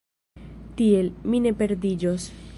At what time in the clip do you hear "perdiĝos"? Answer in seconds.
1.63-2.31